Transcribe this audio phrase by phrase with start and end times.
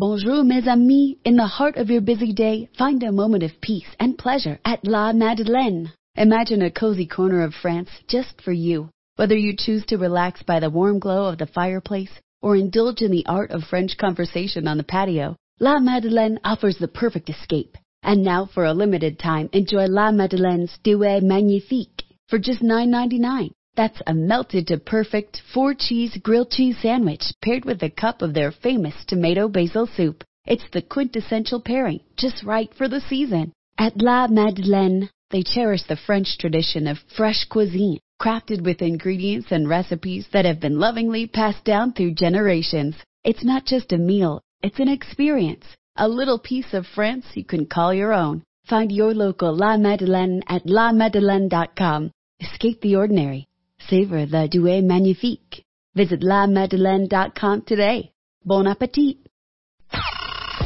[0.00, 1.16] Bonjour, mes amis.
[1.26, 4.86] In the heart of your busy day, find a moment of peace and pleasure at
[4.86, 5.92] La Madeleine.
[6.16, 8.88] Imagine a cozy corner of France just for you.
[9.16, 13.10] Whether you choose to relax by the warm glow of the fireplace or indulge in
[13.10, 17.76] the art of French conversation on the patio, La Madeleine offers the perfect escape.
[18.02, 23.50] And now, for a limited time, enjoy La Madeleine's Duet Magnifique for just $9.99.
[23.76, 28.34] That's a melted to perfect four cheese grilled cheese sandwich paired with a cup of
[28.34, 30.24] their famous tomato basil soup.
[30.44, 33.52] It's the quintessential pairing, just right for the season.
[33.78, 39.68] At La Madeleine, they cherish the French tradition of fresh cuisine, crafted with ingredients and
[39.68, 42.96] recipes that have been lovingly passed down through generations.
[43.24, 45.64] It's not just a meal, it's an experience,
[45.96, 48.42] a little piece of France you can call your own.
[48.66, 52.10] Find your local La Madeleine at lamadeleine.com.
[52.40, 53.46] Escape the ordinary.
[53.88, 55.64] Savor the Duet Magnifique.
[55.94, 58.12] Visit lamadeleine.com today.
[58.44, 59.29] Bon appetit!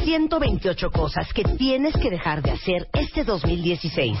[0.03, 4.17] 128 cosas que tienes que dejar de hacer este 2016.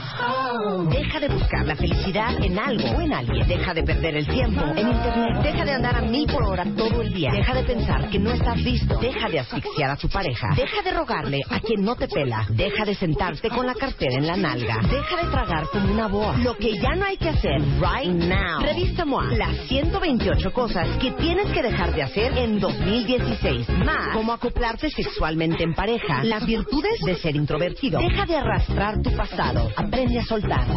[0.89, 3.47] Deja de buscar la felicidad en algo o en alguien.
[3.47, 5.43] Deja de perder el tiempo en internet.
[5.43, 7.31] Deja de andar a mil por hora todo el día.
[7.31, 8.97] Deja de pensar que no estás listo.
[8.99, 10.47] Deja de asfixiar a tu pareja.
[10.55, 12.45] Deja de rogarle a quien no te pela.
[12.49, 14.79] Deja de sentarte con la cartera en la nalga.
[14.81, 16.37] Deja de tragar como una boa.
[16.37, 18.61] Lo que ya no hay que hacer right now.
[18.61, 19.25] Revista MOA.
[19.37, 23.69] Las 128 cosas que tienes que dejar de hacer en 2016.
[23.85, 26.23] Más cómo acoplarte sexualmente en pareja.
[26.23, 27.99] Las virtudes de ser introvertido.
[27.99, 29.69] Deja de arrastrar tu pasado.
[29.75, 30.67] Aprende a soltar.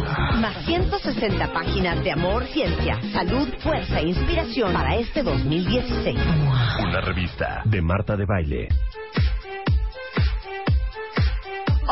[0.41, 6.17] Más 160 páginas de amor, ciencia, salud, fuerza e inspiración para este 2016.
[6.83, 8.67] Una revista de Marta de Baile.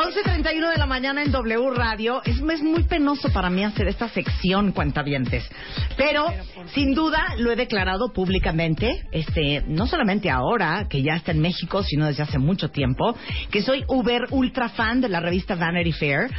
[0.08, 2.22] 11.31 de la mañana en W Radio.
[2.24, 5.44] Es, es muy penoso para mí hacer esta sección, cuentavientes.
[5.98, 6.28] Pero,
[6.74, 11.84] sin duda, lo he declarado públicamente, este, no solamente ahora, que ya está en México,
[11.84, 13.18] sino desde hace mucho tiempo,
[13.52, 16.30] que soy uber ultra fan de la revista Vanity Fair.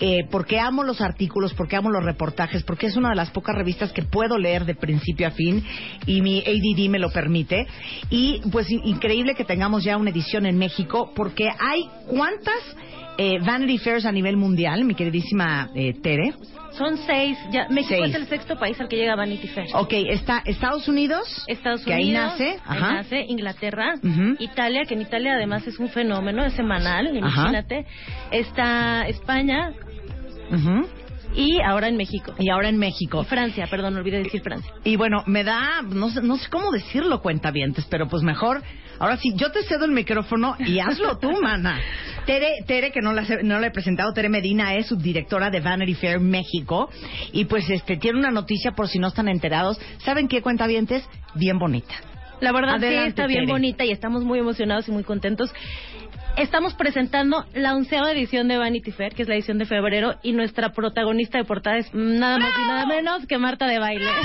[0.00, 3.56] Eh, porque amo los artículos, porque amo los reportajes, porque es una de las pocas
[3.56, 5.64] revistas que puedo leer de principio a fin
[6.06, 7.66] y mi ADD me lo permite.
[8.08, 12.54] Y pues in- increíble que tengamos ya una edición en México, porque hay cuántas
[13.20, 16.32] eh, Vanity Fairs a nivel mundial, mi queridísima eh, Tere.
[16.76, 17.36] Son seis.
[17.50, 18.14] Ya, México Seis.
[18.14, 19.66] es el sexto país al que llega Vanity Fair.
[19.74, 22.92] Ok, está Estados Unidos, Estados que ahí nace, ahí ajá.
[22.92, 23.94] nace, Inglaterra.
[24.38, 27.84] Italia, que en Italia además es un fenómeno, es semanal, imagínate.
[28.30, 29.72] Está España
[30.50, 30.86] Ujú.
[31.34, 32.34] y ahora en México.
[32.38, 33.22] y ahora en México.
[33.22, 34.72] Y Francia, perdón, olvidé decir Francia.
[34.84, 38.62] Y bueno, me da, no sé, no sé cómo decirlo, cuentavientes, pero pues mejor.
[39.00, 41.78] Ahora sí, yo te cedo el micrófono y hazlo tú, mana.
[42.26, 45.94] Tere, Tere que no la, no la he presentado, Tere Medina es subdirectora de Vanity
[45.94, 46.90] Fair México.
[47.32, 49.78] Y pues este tiene una noticia por si no están enterados.
[49.98, 51.04] ¿Saben qué, cuentavientes?
[51.34, 51.94] Bien bonita.
[52.40, 53.52] La verdad Adelante, sí está bien Tere.
[53.52, 55.52] bonita y estamos muy emocionados y muy contentos.
[56.38, 60.30] Estamos presentando la onceava edición de Vanity Fair, que es la edición de febrero, y
[60.30, 64.06] nuestra protagonista de portada es nada más y nada menos que Marta de Baile.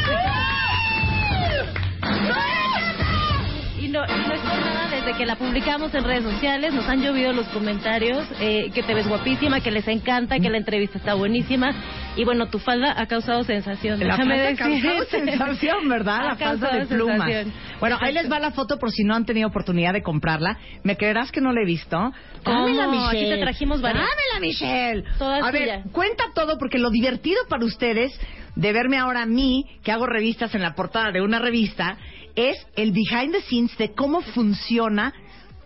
[3.81, 6.88] Y no, y no es por nada, desde que la publicamos en redes sociales, nos
[6.88, 10.97] han llovido los comentarios, eh, que te ves guapísima, que les encanta, que la entrevista
[10.97, 11.75] está buenísima.
[12.16, 14.00] Y bueno, tu falda ha causado sensación.
[14.00, 14.88] La déjame falda ha decirte.
[14.88, 16.19] causado sensación, ¿verdad?
[16.19, 17.18] Ha La falda de plumas.
[17.28, 17.53] sensación.
[17.79, 20.59] Bueno, ahí les va la foto por si no han tenido oportunidad de comprarla.
[20.84, 21.97] ¿Me creerás que no la he visto?
[22.46, 23.35] Dámela, Aquí Michelle.
[23.35, 24.06] te trajimos varias.
[24.06, 25.03] Dámela, Michelle.
[25.19, 25.84] A ver, tuya.
[25.91, 28.12] cuenta todo porque lo divertido para ustedes
[28.56, 31.97] de verme ahora a mí, que hago revistas en la portada de una revista,
[32.35, 35.13] es el behind the scenes de cómo funciona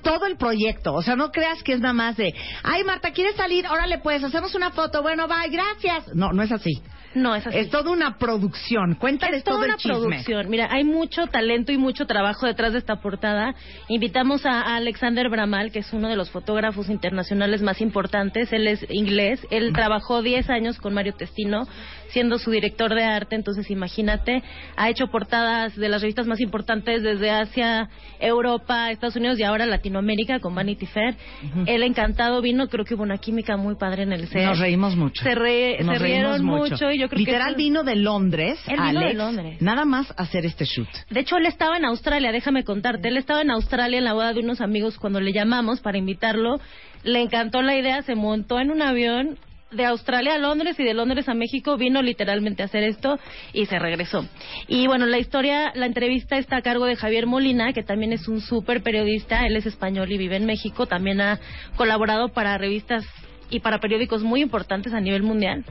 [0.04, 0.94] todo el proyecto.
[0.94, 3.66] O sea, no creas que es nada más de, ay, Marta, ¿quieres salir?
[3.68, 5.02] Órale, pues, hacemos una foto.
[5.02, 6.14] Bueno, bye, gracias.
[6.16, 6.82] No, no es así.
[7.16, 7.58] No, es así.
[7.58, 8.94] Es toda una producción.
[8.96, 9.94] Cuéntales Es toda todo el una chisme.
[10.00, 10.50] producción.
[10.50, 13.56] Mira, hay mucho talento y mucho trabajo detrás de esta portada.
[13.88, 18.52] Invitamos a a Alexander Bramal, que es uno de los fotógrafos internacionales más importantes.
[18.54, 19.40] Él es inglés.
[19.50, 21.68] Él trabajó 10 años con Mario Testino,
[22.10, 23.36] siendo su director de arte.
[23.36, 24.44] Entonces, imagínate,
[24.76, 29.66] ha hecho portadas de las revistas más importantes desde Asia, Europa, Estados Unidos y ahora
[29.66, 31.16] Latinoamérica con Vanity Fair.
[31.66, 32.68] Él encantado vino.
[32.68, 34.44] Creo que hubo una química muy padre en el set.
[34.46, 35.24] Nos reímos mucho.
[35.24, 36.92] Se, re- Nos se reímos rieron mucho.
[36.92, 39.62] y yo creo Literal que vino de Londres, Él vino de Alex, Londres.
[39.62, 40.88] nada más hacer este shoot.
[41.10, 43.08] De hecho, él estaba en Australia, déjame contarte.
[43.10, 46.60] Él estaba en Australia en la boda de unos amigos cuando le llamamos para invitarlo.
[47.04, 49.38] Le encantó la idea, se montó en un avión
[49.72, 53.20] de Australia a Londres y de Londres a México, vino literalmente a hacer esto
[53.54, 54.26] y se regresó.
[54.68, 58.28] Y bueno, la historia, la entrevista está a cargo de Javier Molina, que también es
[58.28, 61.40] un súper periodista, él es español y vive en México, también ha
[61.76, 63.06] colaborado para revistas
[63.50, 65.66] y para periódicos muy importantes a nivel mundial.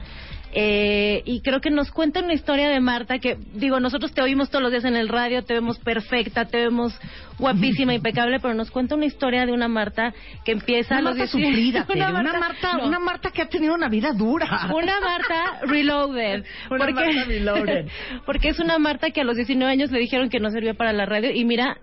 [0.59, 4.49] Eh, y creo que nos cuenta una historia de Marta que, digo, nosotros te oímos
[4.49, 6.99] todos los días en el radio, te vemos perfecta, te vemos
[7.37, 11.17] guapísima, impecable, pero nos cuenta una historia de una Marta que empieza Una a los
[11.19, 12.87] Marta 18 sufrida, Tere, una una Marta, Marta, no.
[12.87, 14.47] una Marta que ha tenido una vida dura.
[14.73, 16.43] Una Marta reloaded.
[16.71, 17.87] Una porque, Marta reloaded.
[18.25, 20.91] porque es una Marta que a los 19 años le dijeron que no servía para
[20.91, 21.77] la radio y mira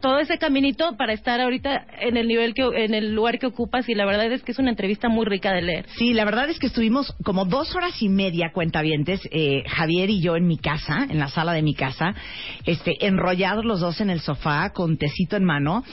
[0.00, 3.88] todo ese caminito para estar ahorita en el nivel que en el lugar que ocupas
[3.88, 5.86] y la verdad es que es una entrevista muy rica de leer.
[5.96, 10.20] Sí, la verdad es que estuvimos como dos horas y media, cuentavientes, eh, Javier y
[10.20, 12.14] yo en mi casa, en la sala de mi casa,
[12.66, 15.84] este, enrollados los dos en el sofá con tecito en mano,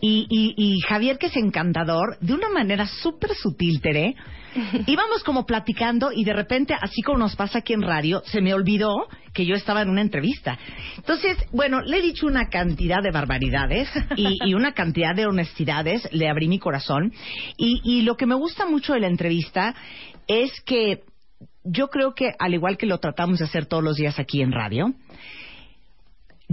[0.00, 4.14] y, y, y Javier, que es encantador, de una manera súper sutil, Tere,
[4.86, 8.54] íbamos como platicando y de repente, así como nos pasa aquí en radio, se me
[8.54, 10.58] olvidó que yo estaba en una entrevista.
[10.96, 16.06] Entonces, bueno, le he dicho una cantidad de barbaridades y, y una cantidad de honestidades,
[16.12, 17.12] le abrí mi corazón.
[17.56, 19.74] Y, y lo que me gusta mucho de la entrevista
[20.26, 21.00] es que
[21.64, 24.52] yo creo que, al igual que lo tratamos de hacer todos los días aquí en
[24.52, 24.94] radio,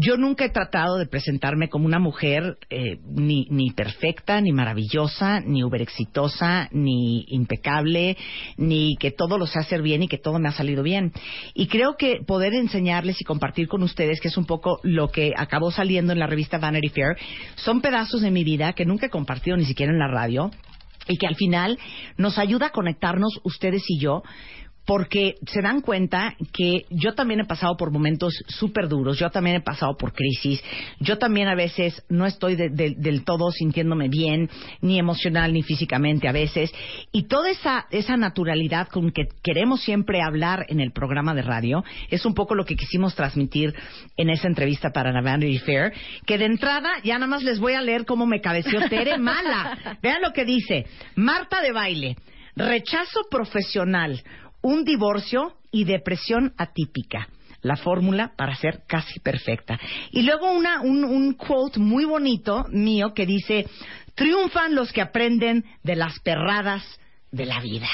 [0.02, 5.42] yo nunca he tratado de presentarme como una mujer eh, ni, ni perfecta, ni maravillosa,
[5.42, 8.16] ni uber exitosa, ni impecable,
[8.56, 11.12] ni que todo lo sé hacer bien y que todo me ha salido bien.
[11.54, 15.34] Y creo que poder enseñarles y compartir con ustedes, que es un poco lo que
[15.36, 17.18] acabó saliendo en la revista Vanity Fair,
[17.56, 20.50] son pedazos de mi vida que nunca he compartido ni siquiera en la radio
[21.10, 21.78] y que al final
[22.16, 24.24] nos ayuda a conectarnos ustedes y yo
[24.89, 29.57] porque se dan cuenta que yo también he pasado por momentos súper duros, yo también
[29.57, 30.63] he pasado por crisis,
[31.00, 34.50] yo también a veces no estoy de- de- del todo sintiéndome bien,
[34.81, 36.74] ni emocional ni físicamente a veces,
[37.12, 41.83] y toda esa, esa naturalidad con que queremos siempre hablar en el programa de radio
[42.09, 43.75] es un poco lo que quisimos transmitir
[44.18, 45.94] en esa entrevista para la Vanity Fair,
[46.25, 50.00] que de entrada ya nada más les voy a leer cómo me cabeció Tere Mala.
[50.01, 52.15] Vean lo que dice, Marta de baile,
[52.56, 54.24] rechazo profesional,
[54.62, 57.28] un divorcio y depresión atípica.
[57.62, 59.78] La fórmula para ser casi perfecta.
[60.12, 63.66] Y luego una, un, un quote muy bonito mío que dice,
[64.16, 66.84] triunfan los que aprenden de las perradas
[67.32, 67.88] de la vida.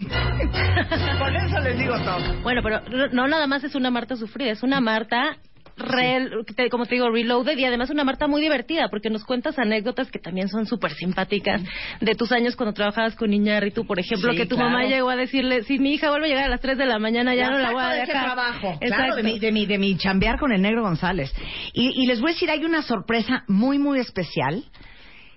[0.00, 2.40] Con eso les digo todo.
[2.42, 5.36] Bueno, pero no- no nada más es una Marta sufrida, es una Marta
[5.76, 9.58] re- te- como te digo, reloaded y además una Marta muy divertida porque nos cuentas
[9.58, 11.62] anécdotas que también son súper simpáticas
[12.00, 14.70] de tus años cuando trabajabas con Iñárritu, por ejemplo, Sí, que tu claro.
[14.70, 16.98] mamá llegó a decirle, si mi hija vuelve a llegar a las 3 de la
[16.98, 18.14] mañana ya no la voy a de dejar.
[18.16, 18.78] ese trabajo.
[18.80, 21.32] Claro, de mi, de, mi, de mi chambear con el negro González.
[21.72, 24.62] Y, y les voy a decir, hay una sorpresa muy, muy especial,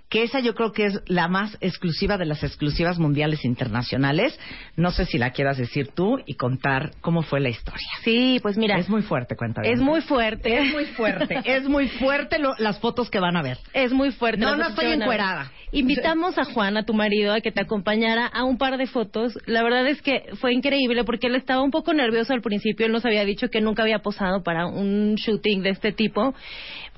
[0.09, 4.39] que esa yo creo que es la más exclusiva de las exclusivas mundiales internacionales.
[4.77, 7.87] No sé si la quieras decir tú y contar cómo fue la historia.
[8.03, 9.61] Sí, pues mira, Es muy fuerte, cuenta.
[9.63, 10.57] es muy fuerte.
[10.59, 13.57] Es muy fuerte, es muy fuerte lo- las fotos que van a ver.
[13.73, 14.39] Es muy fuerte.
[14.41, 15.51] No, no estoy encuerada.
[15.73, 19.37] Invitamos a Juan, a tu marido, a que te acompañara a un par de fotos.
[19.45, 22.85] La verdad es que fue increíble porque él estaba un poco nervioso al principio.
[22.85, 26.33] Él nos había dicho que nunca había posado para un shooting de este tipo.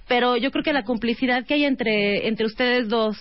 [0.09, 3.15] Pero yo creo que la complicidad que hay entre, entre ustedes dos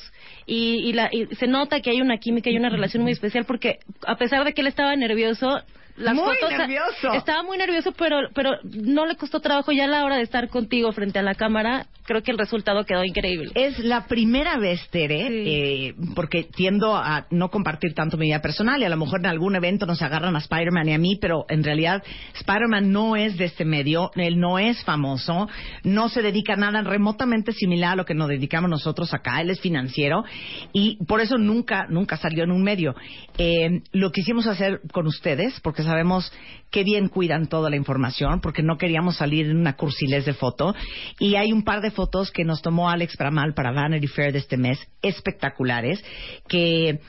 [0.47, 3.45] y, y la, y se nota que hay una química y una relación muy especial
[3.45, 5.61] porque a pesar de que él estaba nervioso,
[5.99, 7.13] las Muy fotos nervioso.
[7.15, 10.49] estaba muy nervioso pero pero no le costó trabajo ya a la hora de estar
[10.49, 14.81] contigo frente a la cámara creo que el resultado quedó increíble Es la primera vez,
[14.91, 15.45] Tere, Sí.
[15.47, 19.27] eh, porque tiendo a no compartir tanto mi vida personal y a lo mejor en
[19.27, 22.03] algún evento nos agarran a Spider-Man y a mí, pero en realidad
[22.35, 25.49] Spider-Man no es de este medio, él no es famoso,
[25.85, 29.51] no se dedica a nada remotamente similar a lo que nos dedicamos nosotros acá, él
[29.51, 30.25] es financiero
[30.73, 32.95] y por eso nunca, nunca salió en un medio.
[33.37, 36.33] Eh, lo quisimos hacer con ustedes porque sabemos
[36.71, 40.75] qué bien cuidan toda la información, porque no queríamos salir en una cursilez de foto.
[41.19, 44.39] Y hay un par de fotos que nos tomó Alex Bramal para Vanity Fair de
[44.39, 46.05] este mes, espectaculares,
[46.49, 47.01] que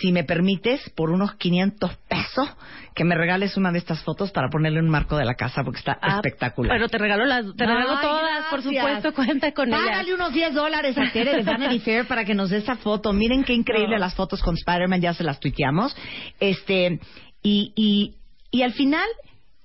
[0.00, 2.48] si me permites, por unos 500 pesos,
[2.94, 5.64] que me regales una de estas fotos para ponerle en un marco de la casa,
[5.64, 6.76] porque está Ah, espectacular.
[6.76, 10.32] pero te regalo las te regalo Ay, todas por supuesto cuenta con ellas Págale unos
[10.32, 13.12] 10 dólares a Tere de Vanity Fair para que nos dé esa foto.
[13.12, 13.98] Miren qué increíble No.
[14.02, 15.96] las fotos con Spider-Man, ya se las tuiteamos.
[16.38, 17.00] Este,
[17.42, 18.14] y, y,
[18.50, 19.08] y al final,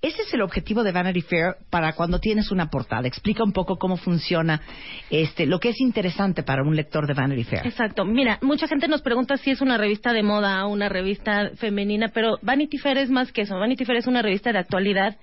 [0.01, 3.07] ese es el objetivo de Vanity Fair para cuando tienes una portada.
[3.07, 4.61] Explica un poco cómo funciona
[5.09, 7.65] este, lo que es interesante para un lector de Vanity Fair.
[7.65, 8.05] Exacto.
[8.05, 12.09] Mira, mucha gente nos pregunta si es una revista de moda o una revista femenina,
[12.13, 13.57] pero Vanity Fair es más que eso.
[13.57, 15.17] Vanity Fair es una revista de actualidad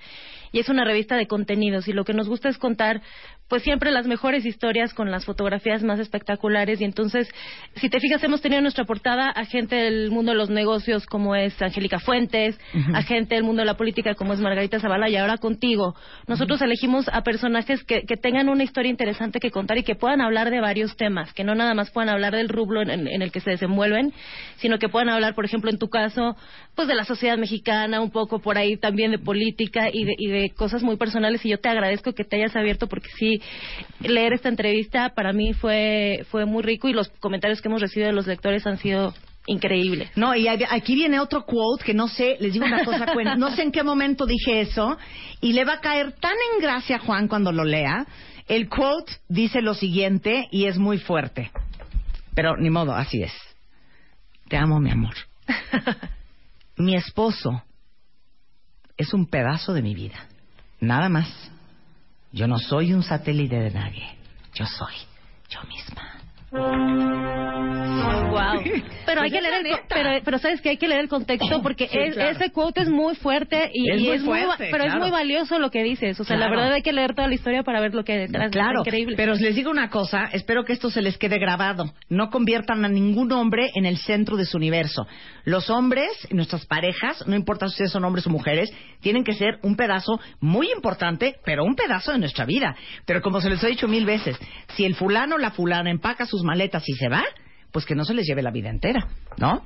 [0.54, 3.02] y es una revista de contenidos y lo que nos gusta es contar
[3.48, 6.80] pues siempre las mejores historias con las fotografías más espectaculares.
[6.80, 7.28] Y entonces
[7.76, 11.06] si te fijas hemos tenido en nuestra portada a gente del mundo de los negocios
[11.06, 12.58] como es Angélica Fuentes,
[12.92, 15.08] a gente del mundo de la política como es Margarita Zavala.
[15.08, 15.94] Y ahora contigo.
[16.26, 20.20] Nosotros elegimos a personajes que, que, tengan una historia interesante que contar y que puedan
[20.20, 23.30] hablar de varios temas, que no nada más puedan hablar del rublo en, en el
[23.30, 24.12] que se desenvuelven,
[24.56, 26.36] sino que puedan hablar, por ejemplo, en tu caso,
[26.74, 30.28] pues de la sociedad mexicana, un poco por ahí también de política y de, y
[30.28, 33.40] de cosas muy personales y yo te agradezco que te hayas abierto porque sí
[34.00, 38.08] leer esta entrevista para mí fue, fue muy rico y los comentarios que hemos recibido
[38.08, 39.14] de los lectores han sido
[39.46, 40.10] increíbles.
[40.16, 43.62] No, y aquí viene otro quote que no sé, les digo una cosa, no sé
[43.62, 44.96] en qué momento dije eso,
[45.40, 48.06] y le va a caer tan en gracia a Juan cuando lo lea.
[48.46, 51.50] El quote dice lo siguiente y es muy fuerte.
[52.34, 53.32] Pero ni modo, así es.
[54.48, 55.14] Te amo, mi amor.
[56.76, 57.62] mi esposo
[58.96, 60.26] es un pedazo de mi vida.
[60.80, 61.28] Nada más.
[62.32, 64.18] Yo no soy un satélite de nadie.
[64.54, 64.94] Yo soy
[65.48, 66.23] yo misma.
[66.54, 67.34] Wow.
[69.06, 71.88] Pero hay que leer el, pero, pero sabes que hay que leer el contexto porque
[71.92, 76.18] ese quote es muy fuerte y es, muy, pero es muy valioso lo que dices.
[76.20, 78.50] O sea, la verdad hay que leer toda la historia para ver lo que detrás
[78.50, 79.16] claro, es increíble.
[79.16, 81.92] Pero les digo una cosa, espero que esto se les quede grabado.
[82.08, 85.06] No conviertan a ningún hombre en el centro de su universo.
[85.44, 89.76] Los hombres, nuestras parejas, no importa si son hombres o mujeres, tienen que ser un
[89.76, 92.74] pedazo muy importante, pero un pedazo de nuestra vida.
[93.06, 94.38] Pero como se les he dicho mil veces,
[94.74, 97.24] si el fulano o la fulana empaca sus maletas y se va,
[97.74, 99.60] pues que no se les lleve la vida entera, ¿no?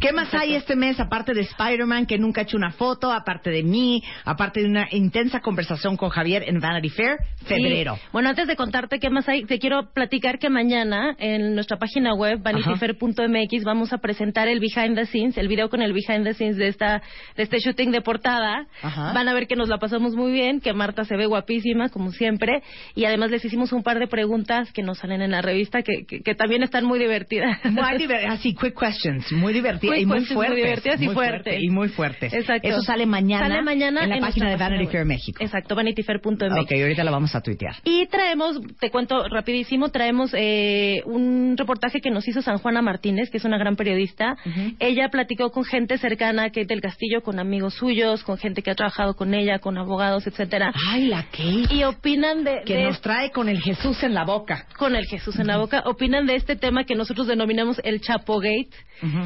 [0.00, 3.48] ¿Qué más hay este mes aparte de Spider-Man que nunca ha hecho una foto, aparte
[3.48, 7.96] de mí, aparte de una intensa conversación con Javier en Vanity Fair, febrero?
[8.12, 12.12] Bueno, antes de contarte qué más hay, te quiero platicar que mañana en nuestra página
[12.12, 16.34] web vanityfair.mx vamos a presentar el behind the scenes, el video con el behind the
[16.34, 17.02] scenes de esta
[17.36, 18.66] de este shooting de portada.
[18.82, 22.10] Van a ver que nos la pasamos muy bien, que Marta se ve guapísima como
[22.10, 22.64] siempre
[22.96, 26.04] y además les hicimos un par de preguntas que nos salen en la revista que,
[26.04, 30.48] que también están muy divertidas muy divertidas, así, quick questions, muy divertidas y muy fuertes.
[30.48, 31.62] Muy divertidas y fuertes.
[31.62, 32.32] y muy fuertes.
[32.32, 32.68] Exacto.
[32.68, 35.42] Eso sale mañana, sale mañana en la página de Vanity Fair México.
[35.42, 36.58] Exacto, vanityfair.mx.
[36.60, 37.76] Ok, ahorita la vamos a tuitear.
[37.84, 43.30] Y traemos, te cuento rapidísimo, traemos eh, un reportaje que nos hizo San Juana Martínez,
[43.30, 44.36] que es una gran periodista.
[44.78, 48.70] Ella platicó con gente cercana a Kate del Castillo, con amigos suyos, con gente que
[48.70, 50.72] ha trabajado con ella, con abogados, etcétera.
[50.88, 51.74] Ay, la Kate.
[51.74, 52.62] Y opinan de...
[52.64, 54.66] Que nos trae con el Jesús en la boca.
[54.76, 55.82] Con el Jesús en la boca.
[55.86, 58.70] Opinan de este tema que nosotros denominamos el Chapo Gate,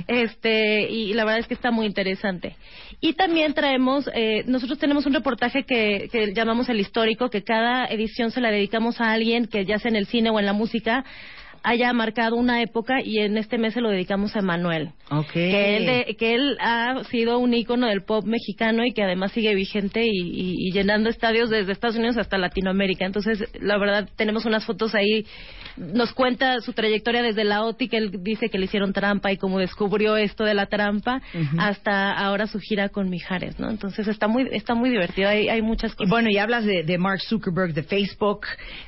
[0.09, 2.57] este, y la verdad es que está muy interesante.
[3.01, 7.87] Y también traemos, eh, nosotros tenemos un reportaje que, que llamamos el histórico, que cada
[7.87, 10.53] edición se la dedicamos a alguien que ya sea en el cine o en la
[10.53, 11.05] música
[11.63, 14.91] haya marcado una época y en este mes se lo dedicamos a Manuel.
[15.33, 19.55] Que él, que él ha sido un ícono del pop mexicano y que además sigue
[19.55, 23.07] vigente y, llenando estadios desde Estados Unidos hasta Latinoamérica.
[23.07, 25.25] Entonces, la verdad, tenemos unas fotos ahí.
[25.77, 29.37] Nos cuenta su trayectoria desde la OTI, que él dice que le hicieron trampa y
[29.37, 31.23] cómo descubrió esto de la trampa,
[31.59, 33.71] hasta ahora su gira con Mijares, ¿no?
[33.71, 35.29] Entonces, está muy, está muy divertido.
[35.29, 36.11] Hay, hay muchas cosas.
[36.11, 38.41] bueno, y hablas de, Mark Zuckerberg de Facebook.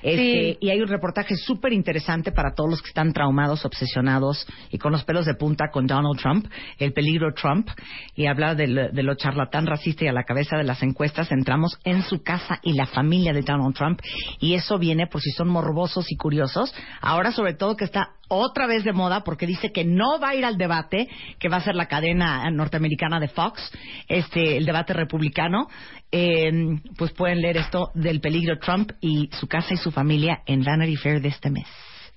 [0.02, 4.78] Este, y hay un reportaje súper interesante para todos los que están traumados, obsesionados y
[4.78, 6.46] con los pelos de punta con Donald Trump,
[6.78, 7.68] el peligro Trump,
[8.14, 12.02] y hablar de lo, charlatán racista y a la cabeza de las encuestas, entramos en
[12.02, 14.00] su casa y la familia de Donald Trump,
[14.40, 18.66] y eso viene por si son morbosos y curiosos, ahora sobre todo que está otra
[18.66, 21.62] vez de moda porque dice que no va a ir al debate que va a
[21.62, 23.70] ser la cadena norteamericana de Fox,
[24.08, 25.66] este, el debate republicano,
[26.12, 26.50] eh,
[26.96, 30.96] pues pueden leer esto del peligro Trump y su casa y su familia en Vanity
[30.96, 31.66] Fair de este mes.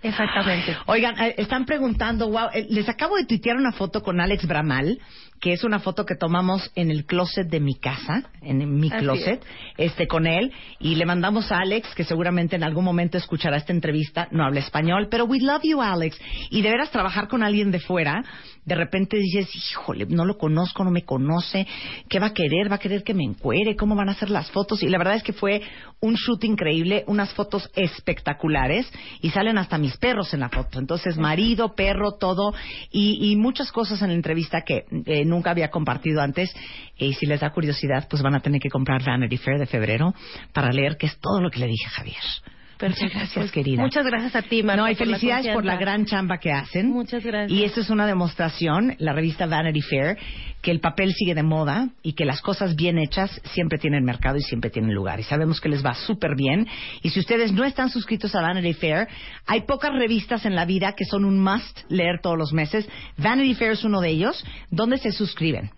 [0.03, 0.77] Exactamente.
[0.85, 4.99] Oigan, eh, están preguntando, wow, eh, les acabo de tuitear una foto con Alex Bramal,
[5.43, 9.43] que es una foto que tomamos en el closet de mi casa, en mi closet,
[9.77, 13.73] este con él, y le mandamos a Alex, que seguramente en algún momento escuchará esta
[13.73, 16.17] entrevista, no habla español, pero we love you, Alex.
[16.49, 18.23] Y de veras trabajar con alguien de fuera,
[18.63, 21.67] de repente dices, híjole, no lo conozco, no me conoce,
[22.07, 22.71] ¿qué va a querer?
[22.71, 23.75] ¿Va a querer que me encuere?
[23.75, 24.81] ¿Cómo van a ser las fotos?
[24.81, 25.61] Y la verdad es que fue
[25.99, 28.89] un shoot increíble, unas fotos espectaculares,
[29.21, 30.79] y salen hasta mis perros en la foto.
[30.79, 32.53] Entonces, marido, perro, todo,
[32.91, 36.53] y, muchas cosas en la entrevista que eh, nunca había compartido antes.
[36.97, 40.13] Y si les da curiosidad, pues van a tener que comprar Vanity Fair de febrero
[40.53, 42.23] para leer qué es todo lo que le dije a Javier.
[42.89, 43.81] Muchas gracias, querida.
[43.81, 44.81] Muchas gracias a ti, Marta.
[44.81, 46.89] No, y felicidades por la, gran chamba que hacen.
[46.89, 47.51] Muchas gracias.
[47.51, 50.17] Y esto es una demostración, la revista Vanity Fair,
[50.61, 54.37] que el papel sigue de moda y que las cosas bien hechas siempre tienen mercado
[54.37, 55.19] y siempre tienen lugar.
[55.19, 56.67] Y sabemos que les va súper bien.
[57.01, 59.07] Y si ustedes no están suscritos a Vanity Fair,
[59.45, 62.87] hay pocas revistas en la vida que son un must leer todos los meses.
[63.17, 64.43] Vanity Fair es uno de ellos.
[64.69, 65.71] ¿Dónde se suscriben?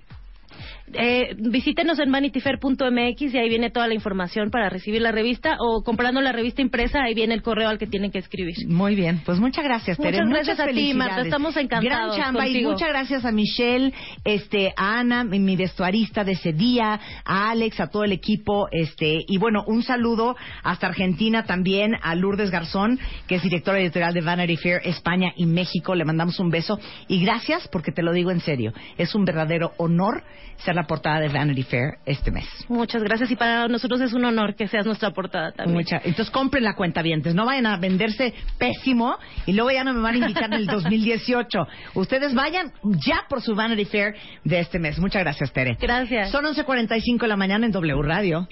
[0.94, 5.84] Eh, visítenos en vanityfair.mx y ahí viene toda la información para recibir la revista o
[5.84, 8.56] comprando la revista impresa, ahí viene el correo al que tienen que escribir.
[8.68, 10.24] Muy bien, pues muchas gracias, Tere.
[10.24, 11.22] Muchas gracias a ti, Marta.
[11.22, 16.24] Estamos encantados Gran chamba y muchas gracias a Michelle, este, a Ana, mi, mi vestuarista
[16.24, 20.88] de ese día, a Alex, a todo el equipo, este, y bueno, un saludo hasta
[20.88, 25.96] Argentina también a Lourdes Garzón, que es directora editorial de Vanity Fair España y México.
[25.96, 29.72] Le mandamos un beso y gracias porque te lo digo en serio, es un verdadero
[29.78, 30.24] honor
[30.58, 32.46] ser la portada de Vanity Fair este mes.
[32.68, 35.78] Muchas gracias y para nosotros es un honor que seas nuestra portada también.
[35.78, 37.02] Mucha- Entonces compren la cuenta
[37.34, 40.66] no vayan a venderse pésimo y luego ya no me van a invitar en el
[40.66, 41.68] 2018.
[41.96, 44.98] Ustedes vayan ya por su Vanity Fair de este mes.
[45.00, 45.78] Muchas gracias, Tere.
[45.80, 46.32] Gracias.
[46.32, 48.48] Son 11.45 de la mañana en W Radio.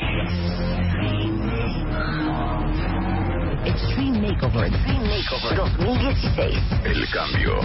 [3.65, 6.59] Extreme Makeover, Extreme Makeover 2016.
[6.85, 7.59] El cambio.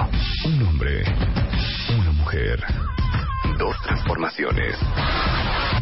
[0.47, 1.03] Un hombre.
[1.99, 2.61] Una mujer.
[3.69, 4.77] Dos transformaciones.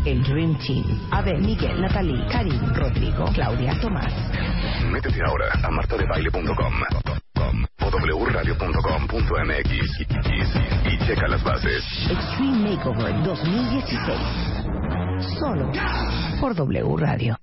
[0.04, 0.84] El Dream Team.
[1.12, 4.12] Abel, Miguel, Natalie, Karim, Rodrigo, Claudia, Tomás.
[4.90, 6.52] Métete ahora a martadebaile.com
[7.36, 11.84] com, o wradio.com.mx y, y- y checa las bases.
[12.10, 14.18] Extreme Makeover 2016.
[15.38, 15.70] Solo
[16.40, 17.36] por W Radio.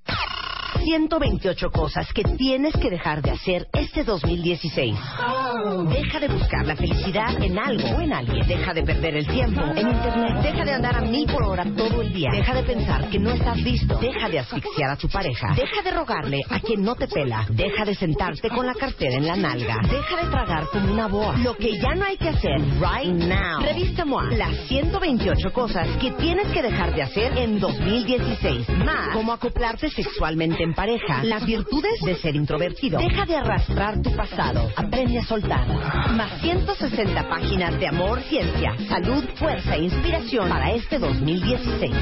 [0.84, 4.94] 128 cosas que tienes que dejar de hacer este 2016.
[5.90, 8.46] Deja de buscar la felicidad en algo o en alguien.
[8.46, 10.42] Deja de perder el tiempo en internet.
[10.44, 12.32] Deja de andar a mil por hora todo el día.
[12.34, 13.98] Deja de pensar que no estás listo.
[14.00, 15.54] Deja de asfixiar a tu pareja.
[15.56, 17.46] Deja de rogarle a quien no te pela.
[17.50, 19.78] Deja de sentarte con la cartera en la nalga.
[19.84, 21.38] Deja de tragar como una boa.
[21.38, 23.62] Lo que ya no hay que hacer right now.
[23.62, 24.32] Revista MOA.
[24.32, 28.68] Las 128 cosas que tienes que dejar de hacer en 2016.
[28.84, 29.14] Más.
[29.14, 31.24] Cómo acoplarte sexualmente en pareja.
[31.24, 33.00] Las virtudes de ser introvertido.
[33.00, 34.70] Deja de arrastrar tu pasado.
[34.76, 35.68] Aprende a soltar.
[36.16, 41.94] Más 160 páginas de amor, ciencia, salud, fuerza e inspiración para este 2016.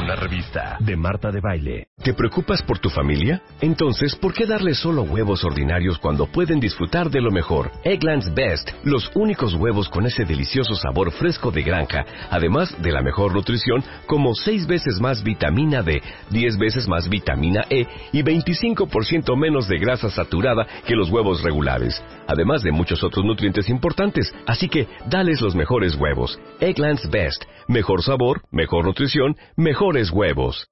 [0.00, 1.86] Una revista de Marta de Baile.
[2.02, 3.42] ¿Te preocupas por tu familia?
[3.60, 7.70] Entonces, ¿por qué darles solo huevos ordinarios cuando pueden disfrutar de lo mejor?
[7.84, 13.02] Eggland's Best, los únicos huevos con ese delicioso sabor fresco de granja, además de la
[13.02, 19.36] mejor nutrición, como 6 veces más vitamina D, 10 veces más vitamina E y 25%
[19.36, 24.34] menos de grasa saturada que los huevos regulares, además de muchos otros nutrientes importantes.
[24.46, 26.38] Así que, dales los mejores huevos.
[26.60, 30.71] Eggland's Best, mejor sabor, mejor nutrición, mejores huevos.